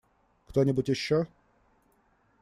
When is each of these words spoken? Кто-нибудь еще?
Кто-нибудь 0.47 0.89
еще? 0.89 1.27